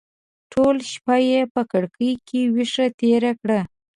ټوله 0.51 0.83
شپه 0.91 1.15
یې 1.29 1.41
په 1.53 1.61
کړکۍ 1.71 2.11
کې 2.27 2.41
ویښه 2.55 2.85
تېره 2.99 3.31
کړه. 3.41 3.59